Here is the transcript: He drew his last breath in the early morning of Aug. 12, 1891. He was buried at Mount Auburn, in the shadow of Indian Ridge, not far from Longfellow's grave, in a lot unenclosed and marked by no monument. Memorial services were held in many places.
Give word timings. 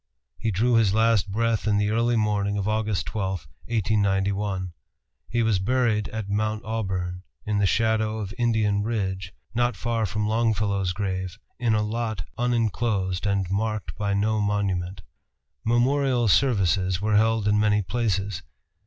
He 0.39 0.49
drew 0.49 0.73
his 0.77 0.95
last 0.95 1.31
breath 1.31 1.67
in 1.67 1.77
the 1.77 1.91
early 1.91 2.15
morning 2.15 2.57
of 2.57 2.65
Aug. 2.65 3.05
12, 3.05 3.29
1891. 3.65 4.73
He 5.29 5.43
was 5.43 5.59
buried 5.59 6.07
at 6.07 6.27
Mount 6.27 6.65
Auburn, 6.65 7.21
in 7.45 7.59
the 7.59 7.67
shadow 7.67 8.17
of 8.17 8.33
Indian 8.39 8.81
Ridge, 8.81 9.31
not 9.53 9.75
far 9.75 10.07
from 10.07 10.25
Longfellow's 10.27 10.91
grave, 10.93 11.37
in 11.59 11.75
a 11.75 11.83
lot 11.83 12.23
unenclosed 12.35 13.27
and 13.27 13.47
marked 13.51 13.95
by 13.95 14.15
no 14.15 14.41
monument. 14.41 15.03
Memorial 15.63 16.27
services 16.27 16.99
were 16.99 17.15
held 17.17 17.47
in 17.47 17.59
many 17.59 17.83
places. 17.83 18.41